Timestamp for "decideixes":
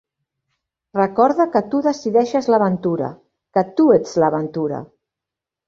1.89-2.49